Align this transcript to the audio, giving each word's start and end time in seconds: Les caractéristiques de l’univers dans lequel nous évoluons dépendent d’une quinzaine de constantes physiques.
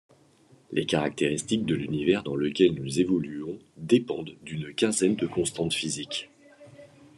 Les 0.71 0.87
caractéristiques 0.87 1.63
de 1.63 1.75
l’univers 1.75 2.23
dans 2.23 2.35
lequel 2.35 2.71
nous 2.73 2.99
évoluons 2.99 3.59
dépendent 3.77 4.35
d’une 4.41 4.73
quinzaine 4.73 5.15
de 5.15 5.27
constantes 5.27 5.75
physiques. 5.75 6.31